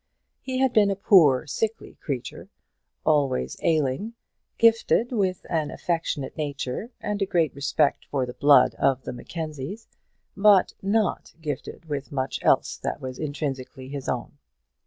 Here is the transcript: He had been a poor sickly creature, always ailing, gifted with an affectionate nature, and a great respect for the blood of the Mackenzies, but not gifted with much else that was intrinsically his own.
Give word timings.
He 0.41 0.57
had 0.57 0.73
been 0.73 0.89
a 0.89 0.95
poor 0.95 1.45
sickly 1.45 1.93
creature, 1.93 2.49
always 3.05 3.55
ailing, 3.61 4.15
gifted 4.57 5.11
with 5.11 5.45
an 5.47 5.69
affectionate 5.69 6.35
nature, 6.35 6.89
and 7.01 7.21
a 7.21 7.27
great 7.27 7.53
respect 7.53 8.05
for 8.09 8.25
the 8.25 8.33
blood 8.33 8.73
of 8.79 9.03
the 9.03 9.13
Mackenzies, 9.13 9.87
but 10.35 10.73
not 10.81 11.35
gifted 11.39 11.85
with 11.85 12.11
much 12.11 12.39
else 12.41 12.77
that 12.77 12.99
was 12.99 13.19
intrinsically 13.19 13.89
his 13.89 14.09
own. 14.09 14.39